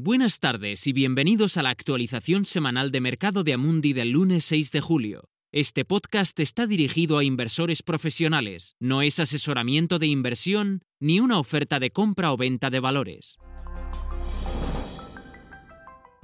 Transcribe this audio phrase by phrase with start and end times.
[0.00, 4.70] Buenas tardes y bienvenidos a la actualización semanal de mercado de Amundi del lunes 6
[4.70, 5.24] de julio.
[5.50, 11.80] Este podcast está dirigido a inversores profesionales, no es asesoramiento de inversión ni una oferta
[11.80, 13.38] de compra o venta de valores.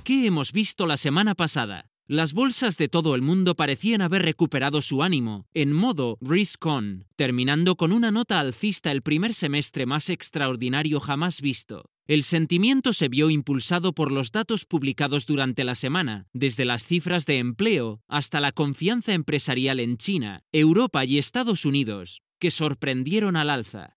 [0.05, 1.91] ¿Qué hemos visto la semana pasada?
[2.07, 7.75] Las bolsas de todo el mundo parecían haber recuperado su ánimo, en modo risk-on, terminando
[7.75, 11.91] con una nota alcista el primer semestre más extraordinario jamás visto.
[12.07, 17.25] El sentimiento se vio impulsado por los datos publicados durante la semana, desde las cifras
[17.25, 23.49] de empleo hasta la confianza empresarial en China, Europa y Estados Unidos, que sorprendieron al
[23.49, 23.97] alza.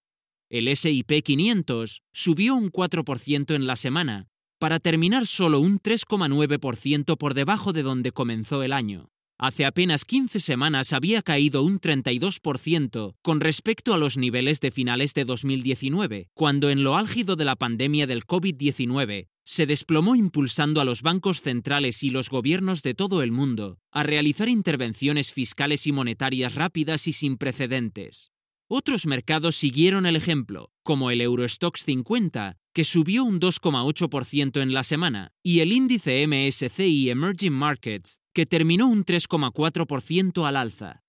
[0.50, 7.34] El SIP 500 subió un 4% en la semana, para terminar solo un 3,9% por
[7.34, 9.10] debajo de donde comenzó el año.
[9.40, 15.14] Hace apenas 15 semanas había caído un 32% con respecto a los niveles de finales
[15.14, 20.86] de 2019, cuando en lo álgido de la pandemia del COVID-19 se desplomó impulsando a
[20.86, 25.92] los bancos centrales y los gobiernos de todo el mundo a realizar intervenciones fiscales y
[25.92, 28.32] monetarias rápidas y sin precedentes.
[28.70, 34.84] Otros mercados siguieron el ejemplo, como el Eurostox 50, que subió un 2,8% en la
[34.84, 41.02] semana, y el índice MSCI Emerging Markets, que terminó un 3,4% al alza.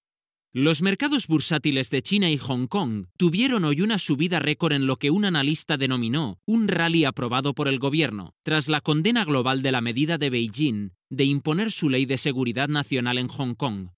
[0.55, 4.97] Los mercados bursátiles de China y Hong Kong tuvieron hoy una subida récord en lo
[4.97, 9.73] que un analista denominó un rally aprobado por el gobierno, tras la condena global de
[9.73, 13.91] la medida de Beijing de imponer su ley de seguridad nacional en Hong Kong.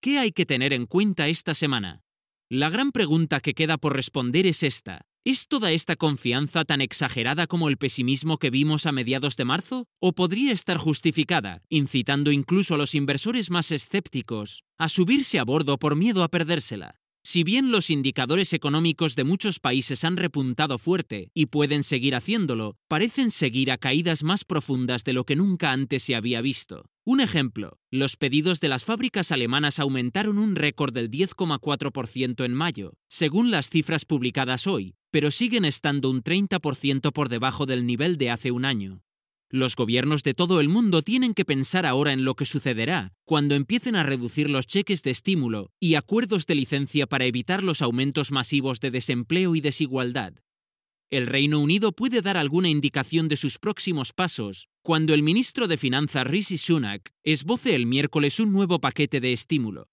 [0.00, 2.04] ¿Qué hay que tener en cuenta esta semana?
[2.48, 5.00] La gran pregunta que queda por responder es esta.
[5.24, 9.86] ¿Es toda esta confianza tan exagerada como el pesimismo que vimos a mediados de marzo?
[10.00, 15.78] ¿O podría estar justificada, incitando incluso a los inversores más escépticos a subirse a bordo
[15.78, 16.96] por miedo a perdérsela?
[17.22, 22.76] Si bien los indicadores económicos de muchos países han repuntado fuerte y pueden seguir haciéndolo,
[22.88, 26.86] parecen seguir a caídas más profundas de lo que nunca antes se había visto.
[27.04, 32.94] Un ejemplo, los pedidos de las fábricas alemanas aumentaron un récord del 10,4% en mayo,
[33.08, 38.30] según las cifras publicadas hoy, pero siguen estando un 30% por debajo del nivel de
[38.30, 39.04] hace un año.
[39.50, 43.54] Los gobiernos de todo el mundo tienen que pensar ahora en lo que sucederá cuando
[43.54, 48.32] empiecen a reducir los cheques de estímulo y acuerdos de licencia para evitar los aumentos
[48.32, 50.32] masivos de desempleo y desigualdad.
[51.10, 55.76] El Reino Unido puede dar alguna indicación de sus próximos pasos cuando el ministro de
[55.76, 59.91] Finanzas Rishi Sunak esboce el miércoles un nuevo paquete de estímulo.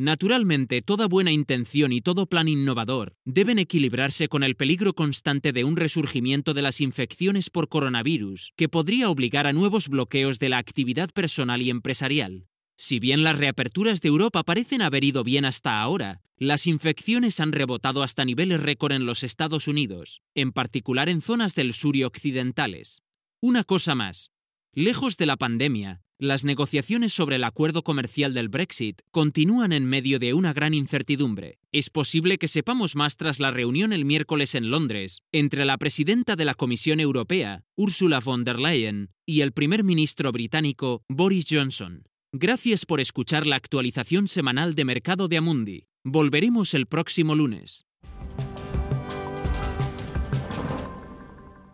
[0.00, 5.64] Naturalmente, toda buena intención y todo plan innovador deben equilibrarse con el peligro constante de
[5.64, 10.56] un resurgimiento de las infecciones por coronavirus, que podría obligar a nuevos bloqueos de la
[10.56, 12.46] actividad personal y empresarial.
[12.78, 17.52] Si bien las reaperturas de Europa parecen haber ido bien hasta ahora, las infecciones han
[17.52, 22.04] rebotado hasta niveles récord en los Estados Unidos, en particular en zonas del sur y
[22.04, 23.02] occidentales.
[23.42, 24.32] Una cosa más.
[24.72, 30.18] Lejos de la pandemia, las negociaciones sobre el acuerdo comercial del Brexit continúan en medio
[30.18, 31.58] de una gran incertidumbre.
[31.72, 36.36] Es posible que sepamos más tras la reunión el miércoles en Londres entre la presidenta
[36.36, 42.04] de la Comisión Europea, Ursula von der Leyen, y el primer ministro británico, Boris Johnson.
[42.32, 45.86] Gracias por escuchar la actualización semanal de Mercado de Amundi.
[46.04, 47.86] Volveremos el próximo lunes.